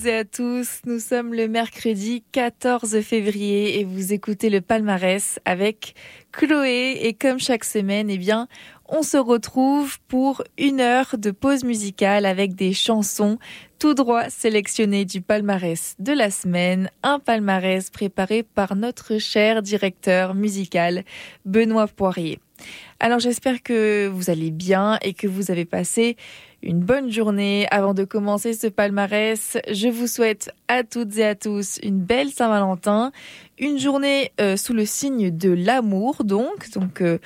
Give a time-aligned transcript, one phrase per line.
[0.00, 5.38] Toutes et à tous, nous sommes le mercredi 14 février et vous écoutez le palmarès
[5.44, 5.94] avec
[6.32, 7.00] Chloé.
[7.02, 8.48] Et comme chaque semaine, eh bien,
[8.88, 13.38] on se retrouve pour une heure de pause musicale avec des chansons
[13.78, 20.34] tout droit sélectionnées du palmarès de la semaine, un palmarès préparé par notre cher directeur
[20.34, 21.04] musical
[21.44, 22.40] Benoît Poirier.
[23.00, 26.16] Alors j'espère que vous allez bien et que vous avez passé
[26.62, 27.66] une bonne journée.
[27.70, 32.30] Avant de commencer ce palmarès, je vous souhaite à toutes et à tous une belle
[32.30, 33.12] Saint-Valentin,
[33.58, 36.70] une journée euh, sous le signe de l'amour donc.
[36.70, 37.18] Donc euh,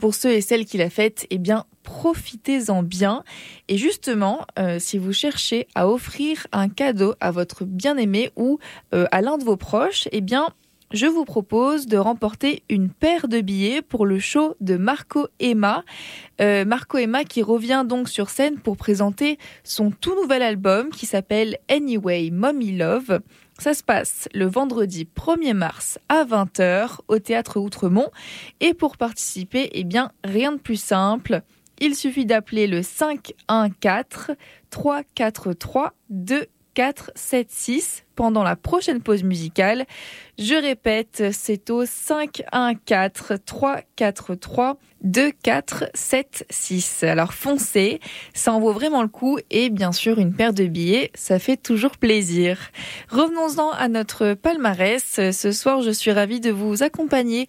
[0.00, 3.22] pour ceux et celles qui la fêtent, eh bien profitez-en bien.
[3.68, 8.58] Et justement, euh, si vous cherchez à offrir un cadeau à votre bien-aimé ou
[8.92, 10.48] à l'un de vos proches, eh bien
[10.92, 15.84] je vous propose de remporter une paire de billets pour le show de Marco Emma.
[16.40, 21.06] Euh, Marco Emma qui revient donc sur scène pour présenter son tout nouvel album qui
[21.06, 23.20] s'appelle Anyway Mommy Love.
[23.58, 28.10] Ça se passe le vendredi 1er mars à 20h au théâtre Outremont.
[28.60, 31.42] Et pour participer, eh bien, rien de plus simple.
[31.80, 34.36] Il suffit d'appeler le 514
[34.70, 39.84] 343 2 4 7 6 pendant la prochaine pause musicale.
[40.38, 47.04] Je répète, c'est au 5 1 4 3 4 3 2 4 7 6.
[47.04, 48.00] Alors foncez,
[48.34, 51.56] ça en vaut vraiment le coup et bien sûr une paire de billets, ça fait
[51.56, 52.58] toujours plaisir.
[53.10, 55.02] Revenons-en à notre palmarès.
[55.30, 57.46] Ce soir, je suis ravie de vous accompagner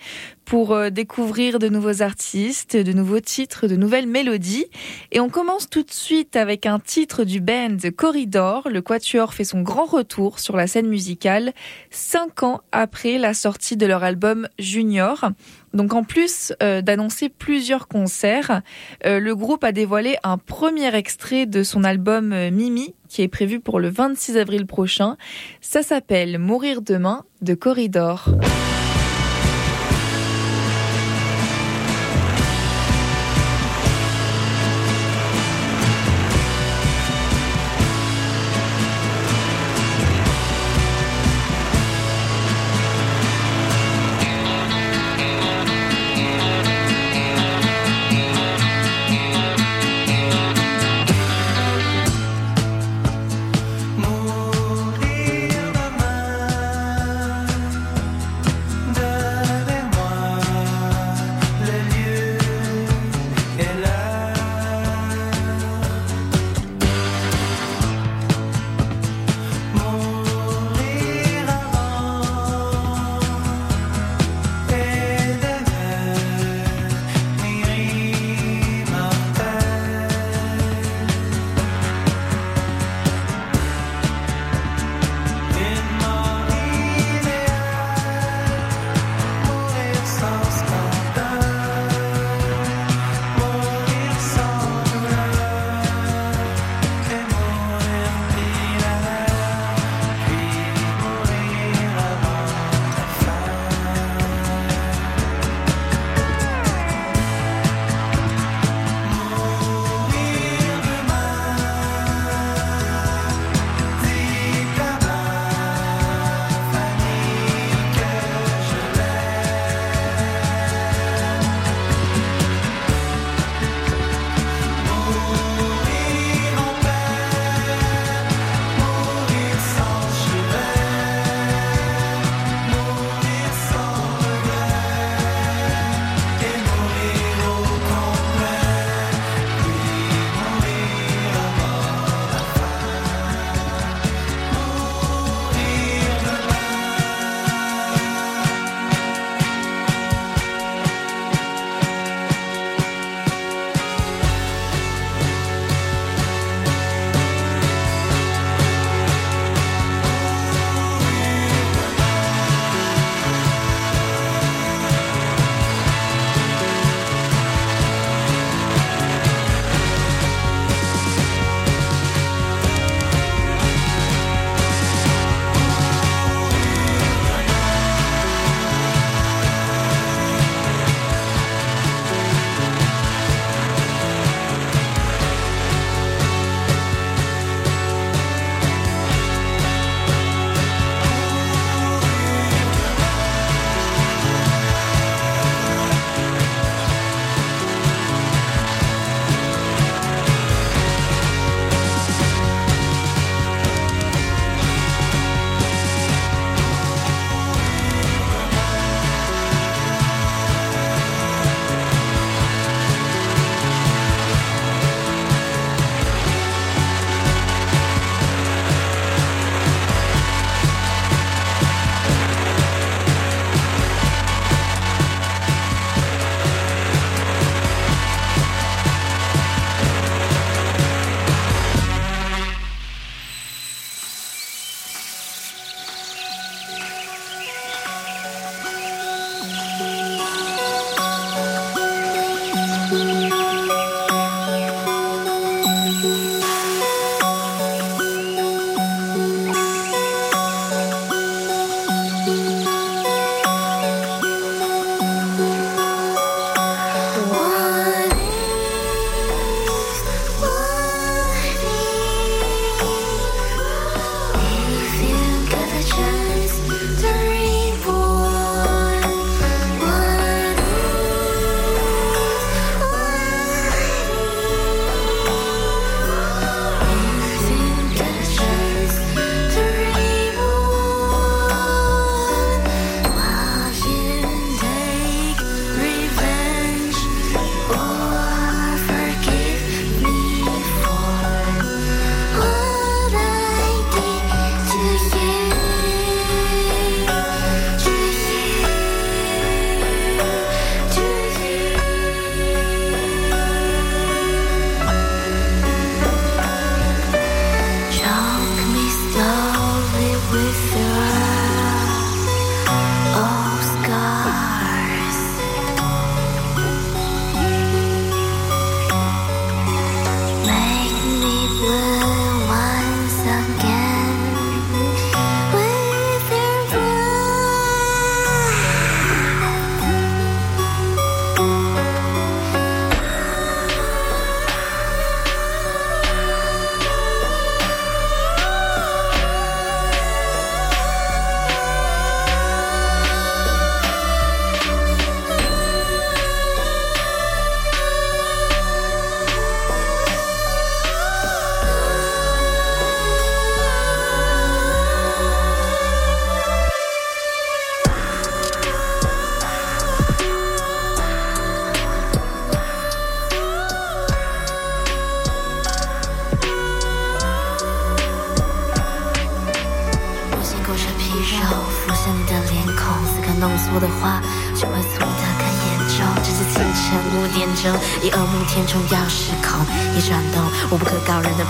[0.47, 4.66] pour euh, découvrir de nouveaux artistes, de nouveaux titres, de nouvelles mélodies.
[5.12, 8.68] Et on commence tout de suite avec un titre du band Corridor.
[8.72, 11.53] Le Quatuor fait son grand retour sur la scène musicale
[11.91, 15.31] cinq ans après la sortie de leur album Junior.
[15.74, 18.62] Donc en plus euh, d'annoncer plusieurs concerts,
[19.06, 23.28] euh, le groupe a dévoilé un premier extrait de son album euh, Mimi qui est
[23.28, 25.18] prévu pour le 26 avril prochain.
[25.62, 28.30] Ça s'appelle Mourir demain de Corridor.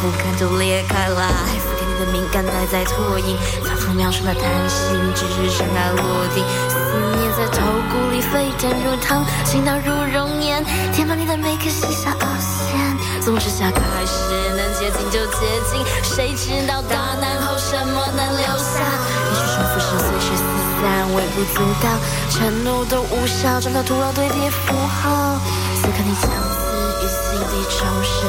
[0.01, 1.27] 不堪就裂开来。
[1.59, 6.43] 伏天地的敏感带在拖影，反复描述的贪心，只是尘埃落定。
[6.69, 10.63] 思念在头骨里沸腾如汤，倾倒如熔岩，
[10.93, 12.77] 填满你的每颗细小凹陷。
[13.21, 18.79] 从之下开始，能接近就接近，谁知道大难后什么能留下？
[19.27, 20.43] 也许重复是随时四
[20.81, 21.89] 散，微不足道，
[22.29, 25.37] 承诺都无效，转到徒劳堆叠符号。
[25.75, 26.63] 此刻你将死
[27.01, 28.19] 于心底重生，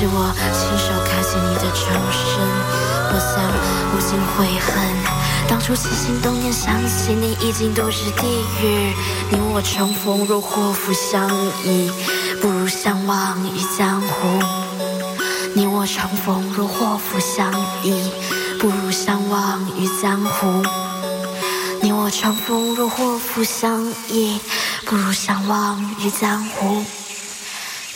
[0.00, 2.40] 是我亲手开启你的重生。
[3.12, 3.36] 我想
[3.92, 4.72] 无尽悔恨，
[5.46, 8.26] 当初起心动念想起你，已经都是地
[8.62, 8.94] 狱。
[9.30, 11.28] 你我重逢若祸福相
[11.64, 11.90] 依。
[12.40, 14.42] 不如相忘于江湖。
[15.54, 17.52] 你我重逢若祸福相
[17.82, 18.10] 依，
[18.58, 20.62] 不如相忘于江湖。
[21.82, 24.40] 你我重逢若祸福相依，
[24.86, 26.82] 不如相忘于江湖。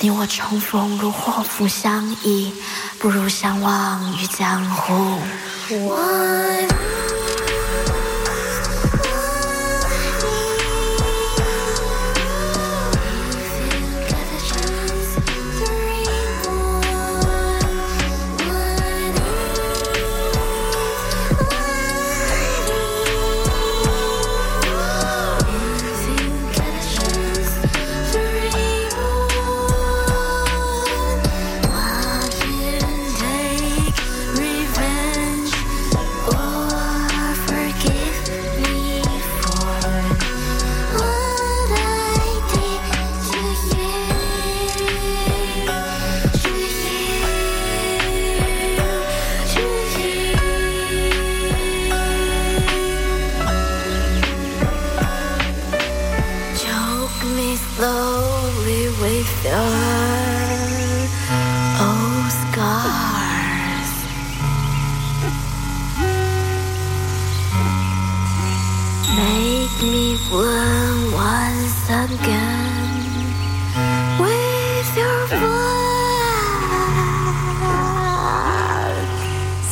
[0.05, 2.53] 你我重逢如祸福相依，
[2.99, 5.19] 不如相忘于江湖。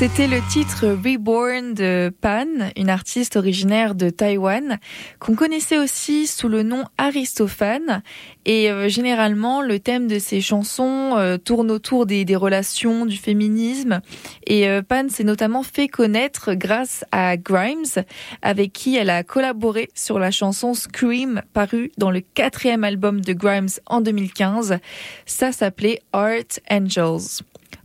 [0.02, 4.80] C'était le titre Reborn de Pan, une artiste originaire de Taïwan,
[5.21, 8.02] qu'on connaissait aussi sous le nom Aristophane.
[8.44, 14.00] Et euh, généralement, le thème de ses chansons euh, tourne autour des, relations, du féminisme.
[14.44, 18.02] Et euh, Pan s'est notamment fait connaître grâce à Grimes,
[18.42, 23.35] avec qui elle a collaboré sur la chanson Scream, parue dans le quatrième album de
[23.35, 24.78] Grimes en 2015.
[25.26, 27.44] Ça s'appelait Art Angels.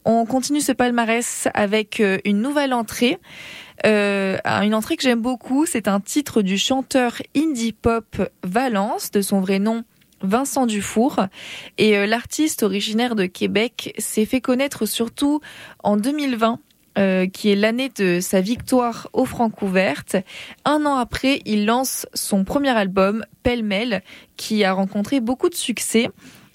[0.10, 3.18] On continue ce palmarès avec euh, une nouvelle entrée.
[3.86, 9.20] Euh, une entrée que j'aime beaucoup, c'est un titre du chanteur indie pop Valence, de
[9.20, 9.84] son vrai nom
[10.22, 11.26] Vincent Dufour.
[11.78, 15.42] Et euh, l'artiste originaire de Québec s'est fait connaître surtout
[15.84, 16.62] en 2020.
[17.34, 20.16] qui est l'année de sa victoire au Francouverte.
[20.64, 24.02] Un an après, il lance son premier album, Pêle-mêle,
[24.38, 26.08] qui a rencontré beaucoup de succès.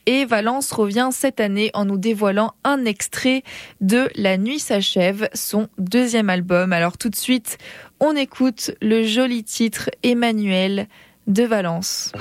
[0.06, 3.42] Et Valence revient cette année en nous dévoilant un extrait
[3.80, 6.72] de La nuit s'achève, son deuxième album.
[6.72, 7.58] Alors tout de suite,
[8.00, 10.88] on écoute le joli titre Emmanuel
[11.26, 12.12] de Valence.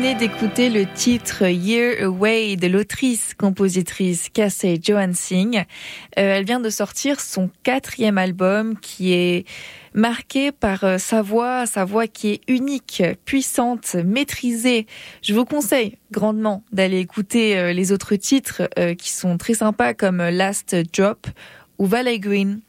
[0.00, 5.58] D'écouter le titre Year Away de l'autrice, compositrice Cassie Johansing.
[5.58, 5.62] Euh,
[6.14, 9.46] elle vient de sortir son quatrième album qui est
[9.92, 14.86] marqué par euh, sa voix, sa voix qui est unique, puissante, maîtrisée.
[15.20, 20.16] Je vous conseille grandement d'aller écouter euh, les autres titres qui sont très sympas comme
[20.16, 21.26] Last Drop
[21.80, 22.60] ou Valley Green.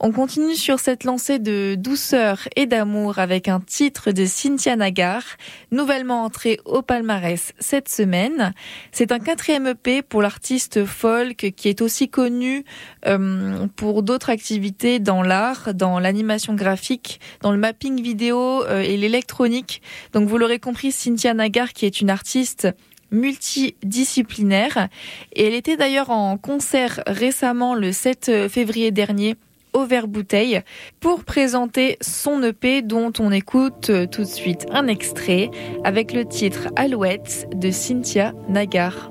[0.00, 5.22] On continue sur cette lancée de douceur et d'amour avec un titre de Cynthia Nagar,
[5.70, 8.52] nouvellement entré au palmarès cette semaine.
[8.90, 12.64] C'est un quatrième EP pour l'artiste folk qui est aussi connu
[13.06, 18.96] euh, pour d'autres activités dans l'art, dans l'animation graphique, dans le mapping vidéo euh, et
[18.96, 19.80] l'électronique.
[20.12, 22.68] Donc vous l'aurez compris, Cynthia Nagar qui est une artiste
[23.10, 24.88] multidisciplinaire.
[25.32, 29.36] Et elle était d'ailleurs en concert récemment le 7 février dernier
[29.72, 30.62] au verre bouteille
[31.00, 35.50] pour présenter son EP dont on écoute tout de suite un extrait
[35.84, 39.10] avec le titre Alouette de Cynthia Nagar.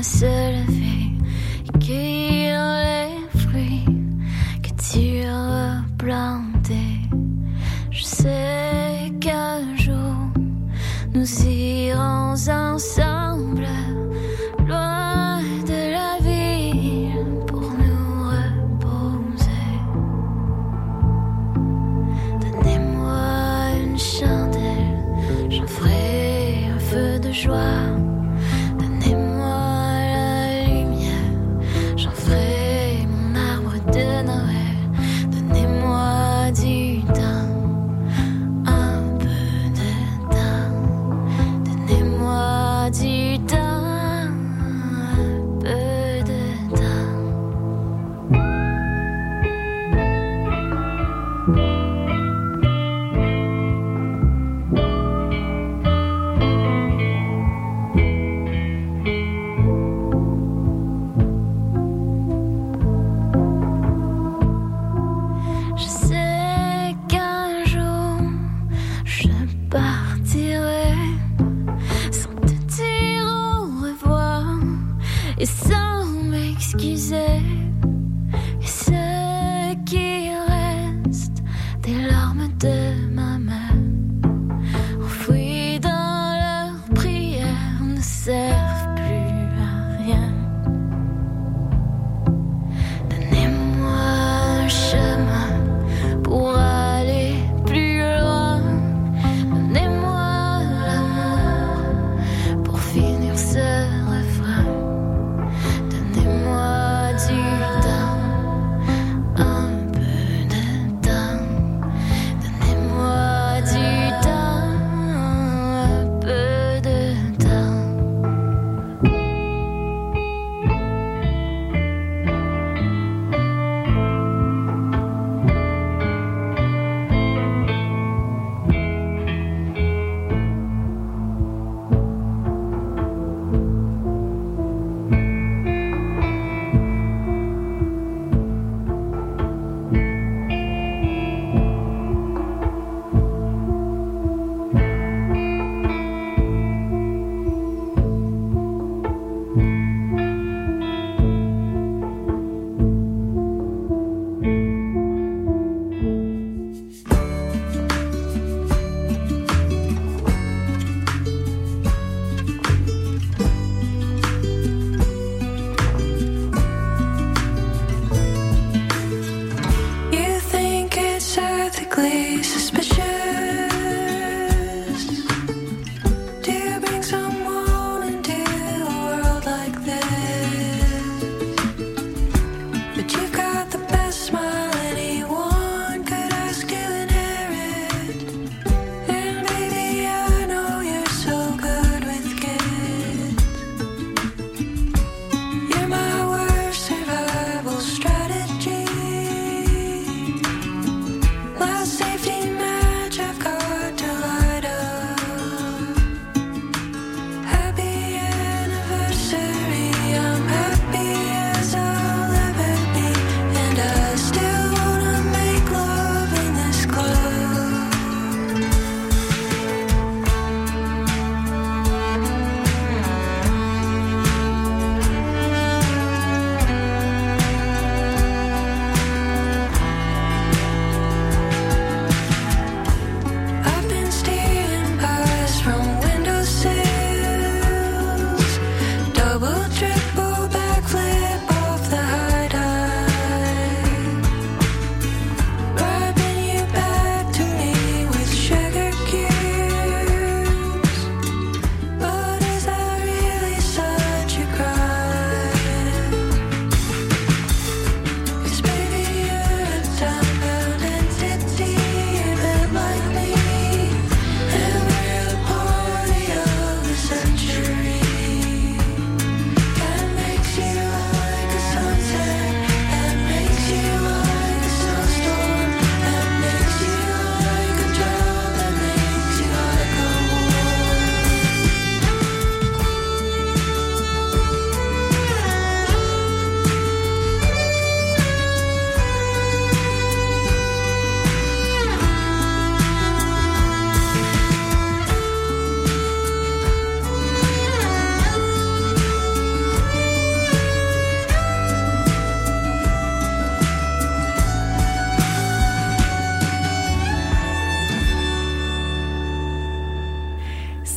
[0.00, 1.12] à se lever
[1.66, 3.84] et cueillir les fruits
[4.62, 7.00] que tu as replantés.
[7.90, 10.16] Je sais qu'un jour
[11.12, 13.68] nous irons ensemble
[14.66, 19.70] loin de la ville pour nous reposer.
[22.40, 23.20] Donnez-moi
[23.84, 27.79] une chandelle, j'en ferai un feu de joie.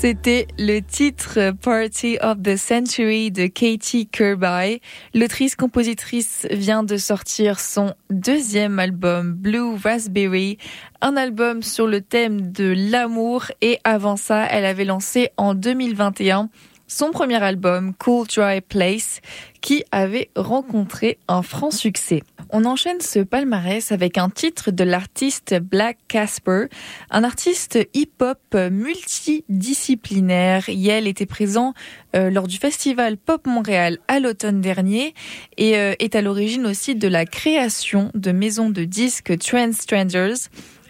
[0.04, 4.82] C'était le titre Party of the Century de Katie Kirby.
[5.14, 10.58] L'autrice-compositrice vient de sortir son deuxième album Blue Raspberry,
[11.00, 16.50] un album sur le thème de l'amour et avant ça, elle avait lancé en 2021
[16.94, 19.20] son premier album, Cool Dry Place,
[19.62, 22.22] qui avait rencontré un franc succès.
[22.52, 26.66] On enchaîne ce palmarès avec un titre de l'artiste Black Casper,
[27.10, 30.70] un artiste hip-hop multidisciplinaire.
[30.70, 31.74] Yale était présent
[32.16, 35.16] euh, lors du festival Pop Montréal à l'automne dernier
[35.58, 40.36] et euh, est à l'origine aussi de la création de maisons de disques Trend Strangers.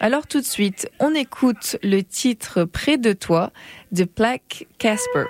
[0.00, 3.52] Alors tout de suite, on écoute le titre Près de toi
[3.90, 5.24] de Black Casper.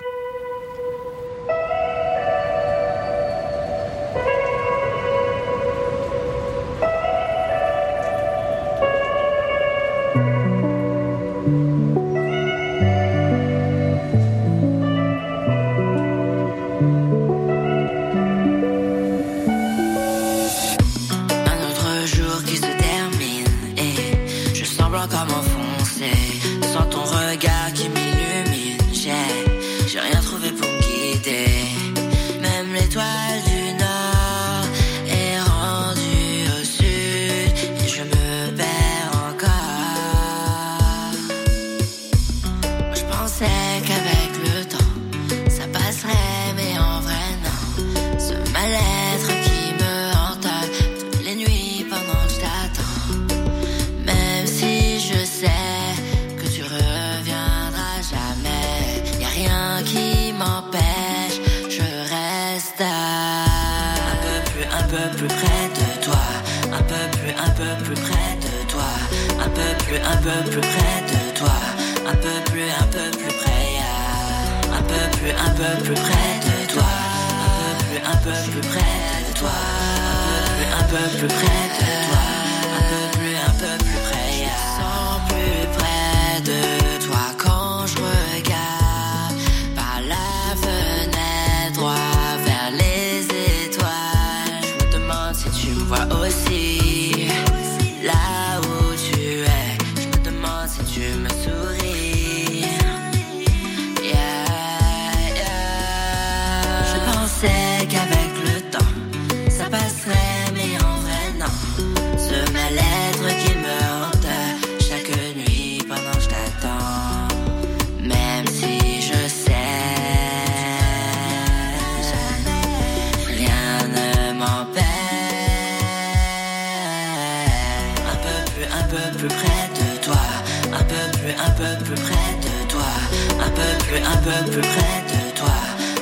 [134.55, 135.49] plus près de toi,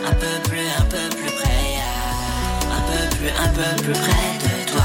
[0.07, 2.77] un peu plus, un peu plus près, yeah.
[2.77, 4.85] un peu plus, un peu plus près de toi,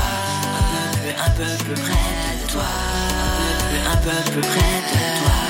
[0.58, 4.42] un peu plus, un peu plus près de toi, un peu plus, un peu plus
[4.42, 5.47] près de toi.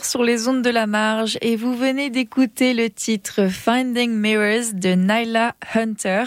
[0.00, 4.94] Sur les ondes de la marge et vous venez d'écouter le titre Finding Mirrors de
[4.94, 6.24] Nyla Hunter.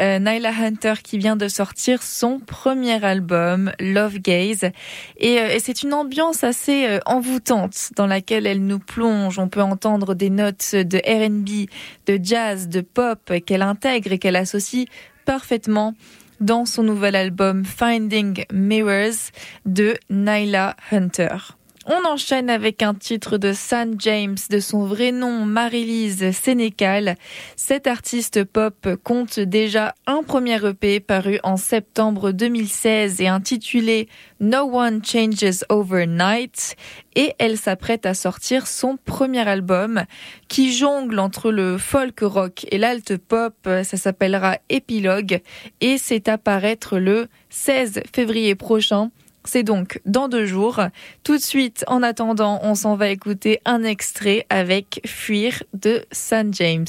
[0.00, 4.70] Euh, Nyla Hunter qui vient de sortir son premier album Love Gaze
[5.16, 9.38] et, euh, c'est une ambiance assez euh, envoûtante dans laquelle elle nous plonge.
[9.38, 11.68] On peut entendre des notes de R&B,
[12.06, 14.86] de jazz, de pop qu'elle intègre et qu'elle associe
[15.24, 15.94] parfaitement
[16.40, 19.30] dans son nouvel album Finding Mirrors
[19.66, 21.57] de Nyla Hunter.
[21.90, 27.16] On enchaîne avec un titre de San James, de son vrai nom Marie-Lise Sénécal.
[27.56, 34.06] Cet artiste pop compte déjà un premier EP paru en septembre 2016 et intitulé
[34.38, 36.76] No One Changes Overnight.
[37.16, 40.04] Et elle s'apprête à sortir son premier album
[40.48, 43.54] qui jongle entre le folk rock et l'alt pop.
[43.64, 45.40] Ça s'appellera Epilogue
[45.80, 49.10] et c'est à paraître le 16 février prochain
[49.48, 50.80] c'est donc dans deux jours.
[51.24, 56.52] Tout de suite, en attendant, on s'en va écouter un extrait avec Fuir de San
[56.52, 56.86] James.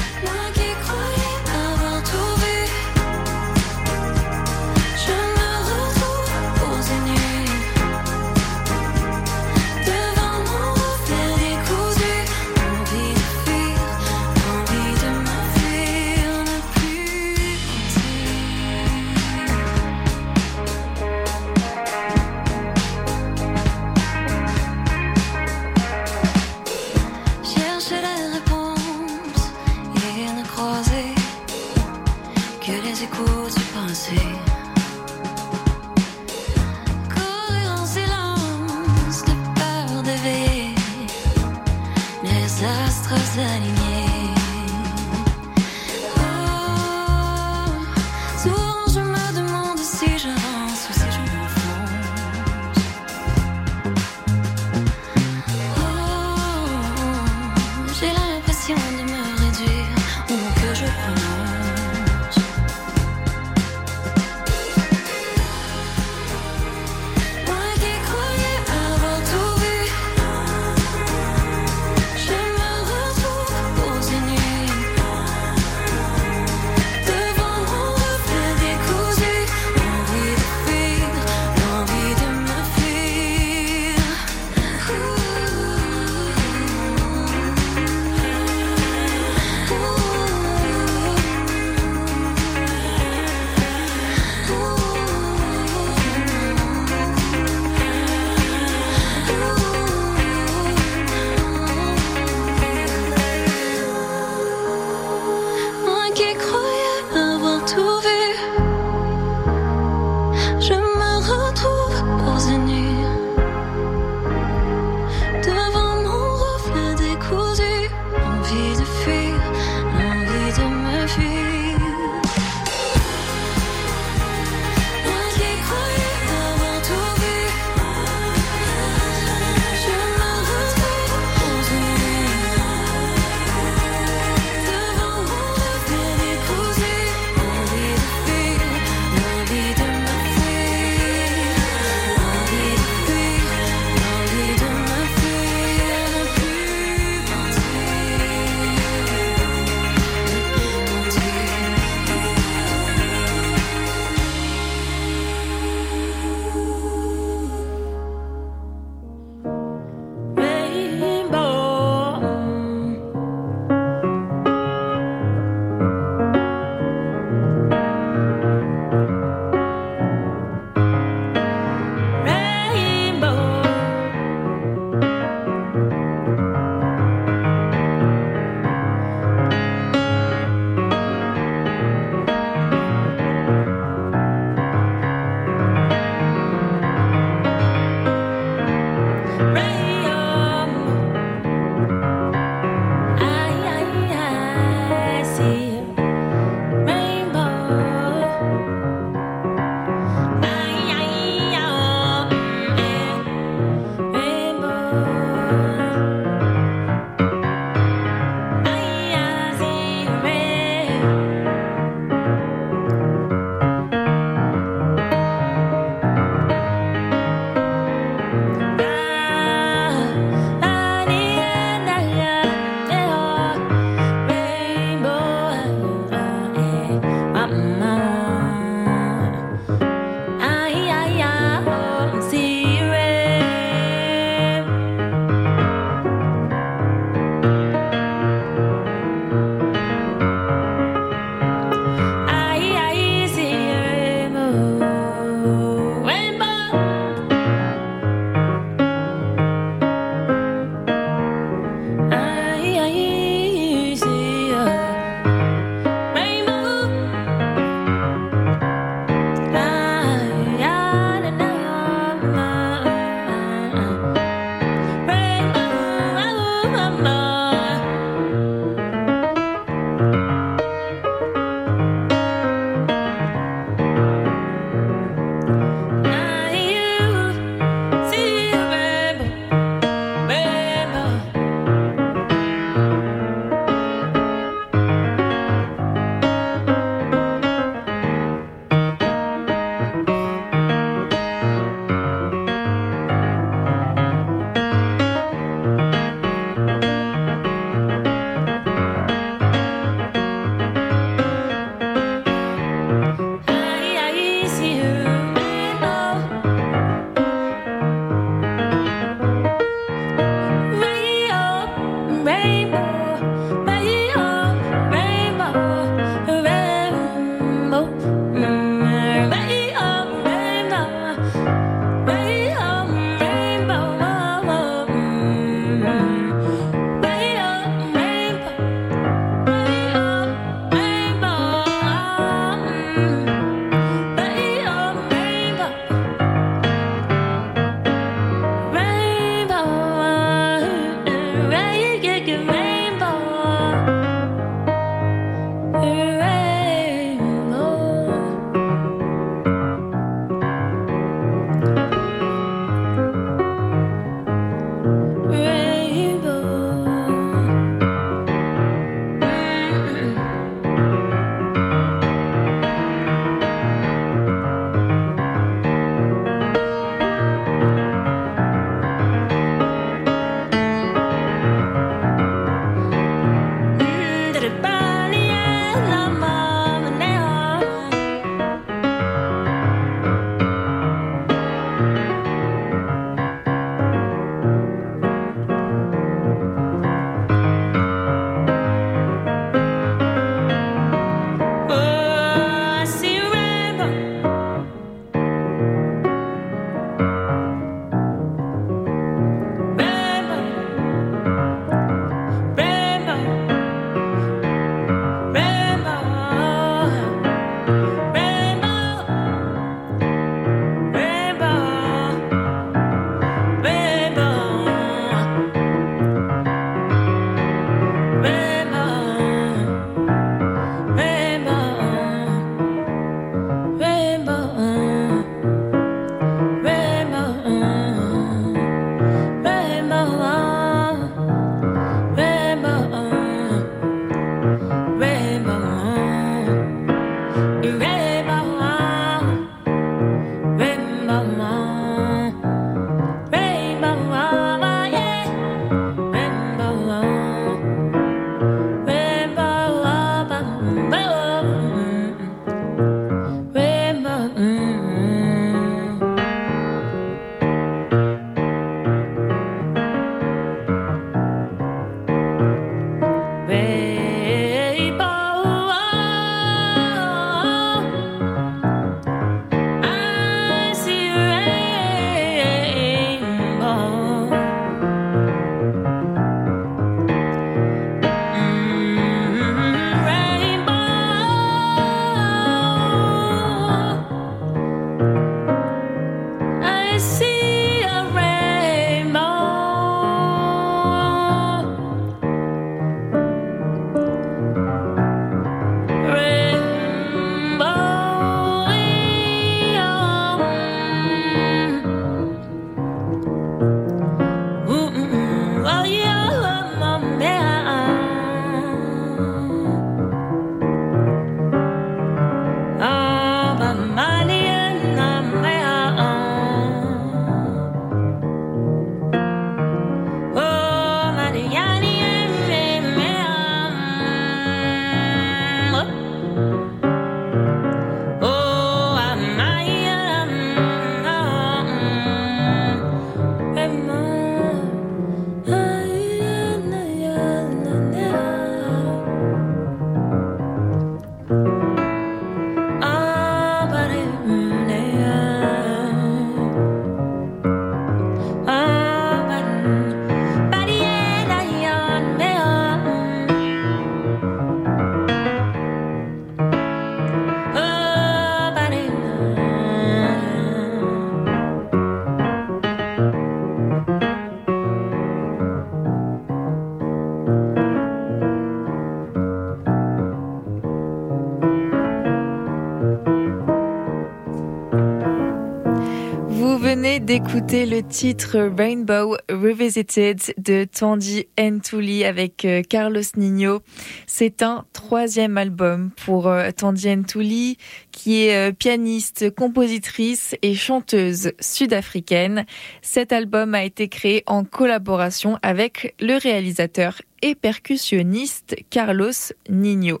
[577.04, 583.60] D'écouter le titre Rainbow Revisited de Tandy Ntuli avec euh, Carlos Nino.
[584.06, 587.58] C'est un troisième album pour euh, Tandy Ntuli
[587.90, 592.46] qui est euh, pianiste, compositrice et chanteuse sud-africaine.
[592.82, 599.10] Cet album a été créé en collaboration avec le réalisateur et percussionniste Carlos
[599.48, 600.00] Nino.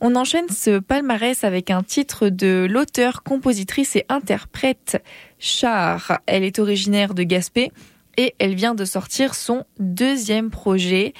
[0.00, 5.02] On enchaîne ce palmarès avec un titre de l'auteur, compositrice et interprète
[5.40, 6.20] Char.
[6.26, 7.72] Elle est originaire de Gaspé
[8.16, 11.14] et elle vient de sortir son deuxième projet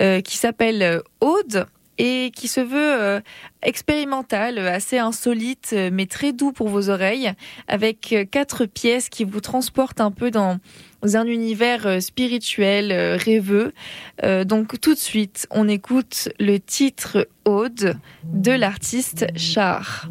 [0.00, 1.66] euh, qui s'appelle Aude
[1.98, 3.20] et qui se veut euh,
[3.62, 7.32] expérimental, assez insolite, mais très doux pour vos oreilles,
[7.68, 10.58] avec quatre pièces qui vous transportent un peu dans
[11.02, 13.72] un univers euh, spirituel, rêveux.
[14.44, 20.08] donc tout de suite, on écoute le titre Aude de l'artiste Char.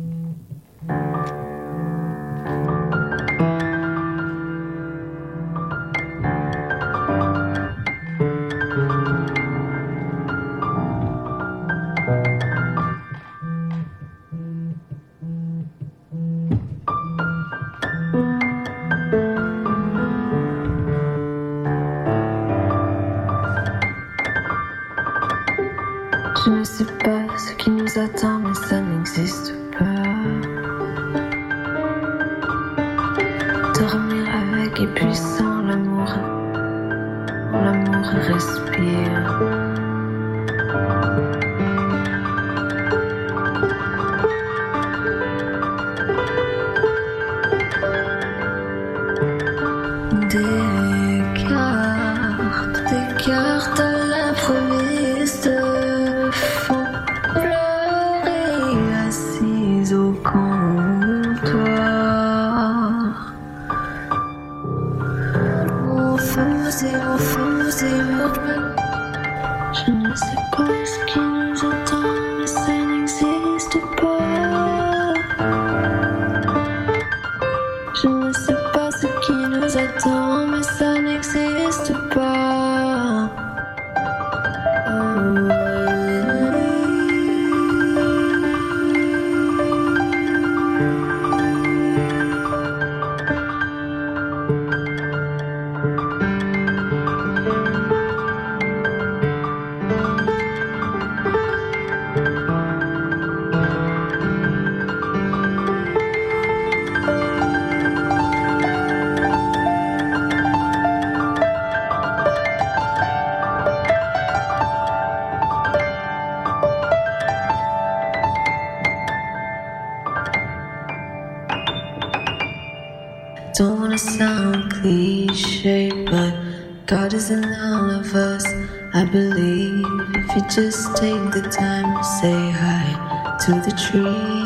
[130.56, 134.41] Just take the time to say hi to the trees,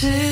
[0.00, 0.27] See.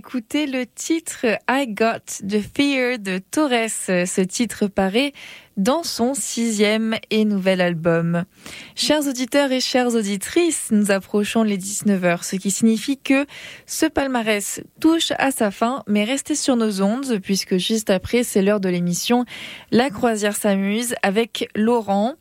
[0.00, 3.68] D'écouter le titre I Got the Fear de Torres.
[3.68, 5.12] Ce titre paraît
[5.58, 8.24] dans son sixième et nouvel album.
[8.74, 13.26] Chers auditeurs et chères auditrices, nous approchons les 19h, ce qui signifie que
[13.66, 18.40] ce palmarès touche à sa fin, mais restez sur nos ondes, puisque juste après, c'est
[18.40, 19.26] l'heure de l'émission
[19.70, 22.14] La croisière s'amuse avec Laurent.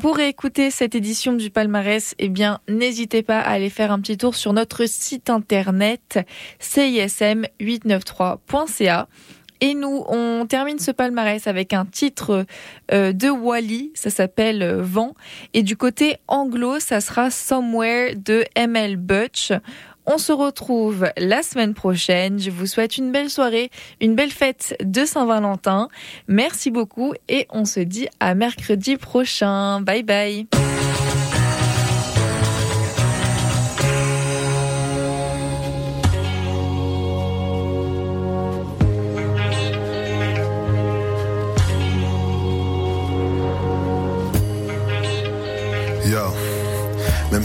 [0.00, 4.16] Pour écouter cette édition du palmarès, eh bien, n'hésitez pas à aller faire un petit
[4.16, 6.18] tour sur notre site internet
[6.60, 9.06] cism893.ca.
[9.60, 12.46] Et nous, on termine ce palmarès avec un titre
[12.90, 15.14] euh, de Wally, ça s'appelle euh, Vent.
[15.54, 19.52] Et du côté anglo, ça sera Somewhere de ML Butch.
[20.06, 22.38] On se retrouve la semaine prochaine.
[22.38, 25.88] Je vous souhaite une belle soirée, une belle fête de Saint-Valentin.
[26.28, 29.80] Merci beaucoup et on se dit à mercredi prochain.
[29.80, 30.46] Bye bye.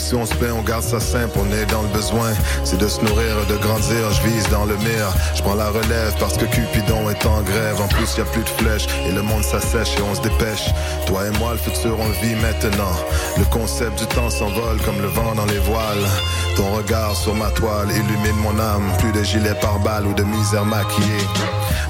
[0.07, 2.31] Si on se plaint, on garde ça simple, on est dans le besoin.
[2.63, 5.09] C'est de se nourrir, de grandir, je vise dans le mire.
[5.35, 7.81] Je prends la relève parce que Cupidon est en grève.
[7.81, 10.69] En plus, y a plus de flèches et le monde s'assèche et on se dépêche.
[11.07, 12.95] Toi et moi, le futur, on le vit maintenant.
[13.37, 16.07] Le concept du temps s'envole comme le vent dans les voiles.
[16.55, 18.89] Ton regard sur ma toile illumine mon âme.
[18.99, 21.27] Plus de gilets par balles ou de misère maquillée.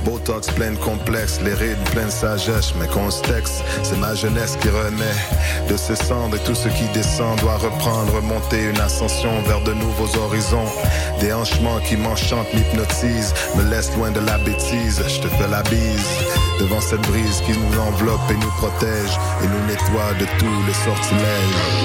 [0.04, 4.70] Botox plein de complexes, les rides pleines de sagesse, mais qu'on c'est ma jeunesse qui
[4.70, 9.62] renaît de ses cendres et tout ce qui descend doit reprendre, remonter une ascension vers
[9.62, 10.66] de nouveaux horizons.
[11.20, 15.64] Des hanchements qui m'enchantent, m'hypnotisent, me laissent loin de la bêtise, je te fais la
[15.64, 16.10] bise.
[16.60, 20.74] Devant cette brise qui nous enveloppe et nous protège et nous nettoie de tous les
[20.74, 21.78] sortilèges.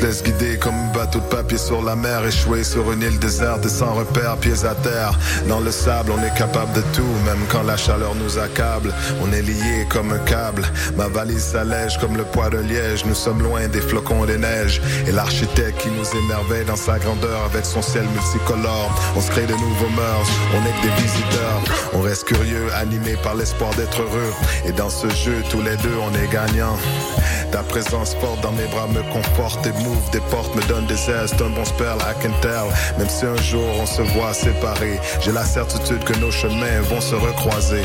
[0.00, 3.64] Laisse guider comme un bateau de papier sur la mer, échoué sur une île déserte
[3.66, 5.18] et sans repère, pieds à terre.
[5.48, 8.92] Dans le sable, on est capable de tout, même quand la chaleur nous accable.
[9.22, 10.64] On est lié comme un câble.
[10.96, 13.04] Ma valise s'allège comme le poids de liège.
[13.04, 14.80] Nous sommes loin des flocons des neiges.
[15.06, 18.90] Et l'architecte qui nous émerveille dans sa grandeur avec son ciel multicolore.
[19.16, 21.60] On se crée de nouveaux mœurs, on est que des visiteurs.
[21.94, 24.32] On reste curieux, animé par l'espoir d'être heureux.
[24.66, 26.78] Et dans ce jeu, tous les deux, on est gagnants.
[27.50, 31.42] Ta présence forte dans mes bras me conforte m'ouvre des portes, me donne des c'est
[31.42, 32.68] un bon spell, I can tell.
[32.98, 37.00] Même si un jour on se voit séparés, j'ai la certitude que nos chemins vont
[37.00, 37.84] se recroiser.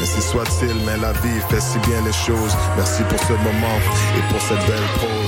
[0.00, 2.54] Ainsi soit-il, mais la vie fait si bien les choses.
[2.76, 3.78] Merci pour ce moment
[4.16, 5.27] et pour cette belle prose.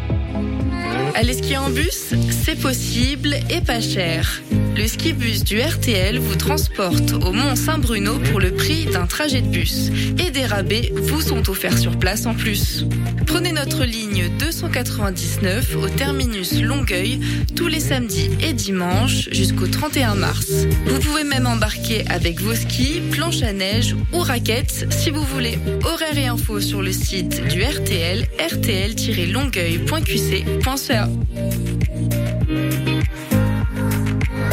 [1.13, 4.41] Aller skier en bus, c'est possible et pas cher.
[4.75, 9.41] Le ski bus du RTL vous transporte au Mont Saint-Bruno pour le prix d'un trajet
[9.41, 9.91] de bus.
[10.17, 12.85] Et des rabais vous sont offerts sur place en plus.
[13.27, 17.19] Prenez notre ligne 299 au terminus Longueuil
[17.55, 20.65] tous les samedis et dimanches jusqu'au 31 mars.
[20.85, 25.59] Vous pouvez même embarquer avec vos skis, planches à neige ou raquettes si vous voulez.
[25.83, 31.09] Horaires et infos sur le site du RTL, rtl-longueuil.qc.ca.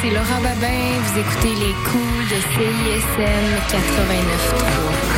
[0.00, 1.00] C'est Laura Babin.
[1.04, 5.17] Vous écoutez les coups de CISM 89.3.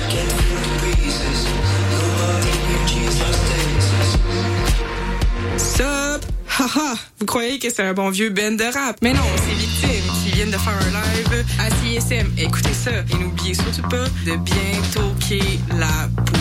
[6.73, 6.95] Haha!
[7.19, 8.95] Vous croyez que c'est un bon vieux band de rap?
[9.01, 12.31] Mais non, c'est Victime qui viennent de faire un live à CISM.
[12.37, 16.31] Écoutez ça et n'oubliez surtout pas de bien toquer la bouffe.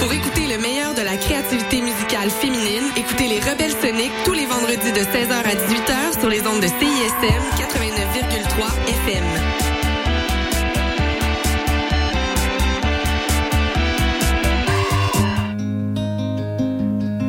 [0.00, 1.79] Pour écouter le meilleur de la créativité
[2.34, 6.60] féminine, écoutez les Rebelles Soniques tous les vendredis de 16h à 18h sur les ondes
[6.60, 8.66] de CISM 89,3
[9.06, 9.24] FM.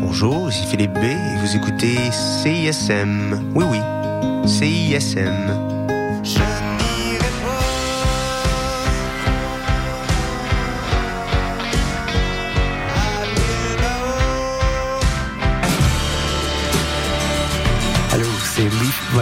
[0.02, 3.52] Bonjour, ici Philippe B et vous écoutez CISM.
[3.56, 3.80] Oui, oui,
[4.47, 5.80] CISM.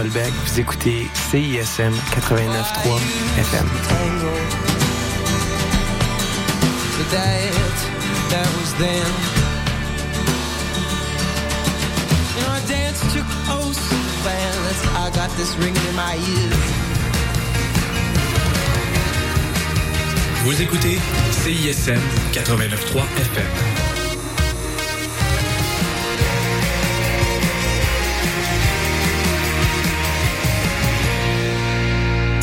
[0.02, 3.00] Vous écoutez CISM 89.3
[3.38, 3.66] FM.
[20.44, 20.98] Vous écoutez
[21.44, 22.00] CISM
[22.32, 23.79] 89.3 FM.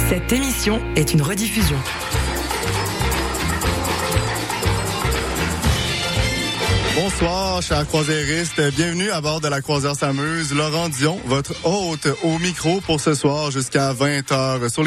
[0.09, 1.75] Cette émission est une rediffusion.
[6.95, 8.61] Bonsoir, chers croisiéristes.
[8.75, 10.53] Bienvenue à bord de la croisière s'amuse.
[10.53, 14.85] Laurent Dion, votre hôte au micro pour ce soir jusqu'à 20h sur les